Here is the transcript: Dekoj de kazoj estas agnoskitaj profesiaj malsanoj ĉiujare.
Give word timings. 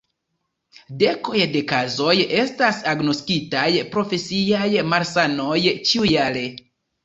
Dekoj 1.03 1.41
de 1.55 1.61
kazoj 1.71 2.15
estas 2.45 2.81
agnoskitaj 2.95 3.69
profesiaj 3.95 4.73
malsanoj 4.97 5.63
ĉiujare. 5.71 6.47